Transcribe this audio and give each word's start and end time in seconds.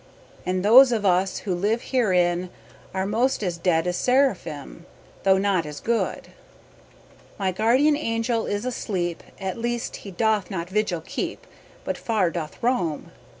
And 0.47 0.65
those 0.65 0.91
of 0.91 1.05
us 1.05 1.41
who 1.45 1.53
live 1.53 1.91
herein 1.91 2.49
Are 2.91 3.05
most 3.05 3.43
as 3.43 3.59
dead 3.59 3.85
as 3.85 3.97
seraphim 3.97 4.87
Though 5.21 5.37
not 5.37 5.63
as 5.67 5.79
good. 5.79 6.29
My 7.37 7.51
guardian 7.51 7.95
angel 7.95 8.47
is 8.47 8.65
asleep 8.65 9.21
At 9.39 9.59
least 9.59 9.97
he 9.97 10.09
doth 10.09 10.49
no 10.49 10.63
vigil 10.63 11.01
keep 11.01 11.45
But 11.85 11.99
far 11.99 12.31
doth 12.31 12.57
roam. 12.63 13.11